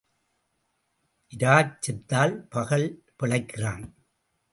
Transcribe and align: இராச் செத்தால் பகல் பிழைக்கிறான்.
இராச் 1.33 1.75
செத்தால் 1.79 2.35
பகல் 2.49 2.87
பிழைக்கிறான். 3.15 3.85